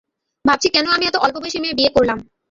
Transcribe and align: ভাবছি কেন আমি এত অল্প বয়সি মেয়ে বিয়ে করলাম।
ভাবছি 0.45 0.67
কেন 0.69 0.85
আমি 0.91 1.05
এত 1.07 1.17
অল্প 1.17 1.35
বয়সি 1.41 1.57
মেয়ে 1.61 1.77
বিয়ে 1.77 1.95
করলাম। 1.95 2.17